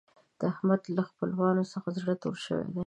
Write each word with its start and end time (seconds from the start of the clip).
د 0.39 0.41
احمد 0.51 0.81
له 0.95 1.03
خپلوانو 1.09 1.63
څخه 1.73 1.87
زړه 1.99 2.13
تور 2.21 2.35
شوی 2.45 2.67
دی. 2.73 2.79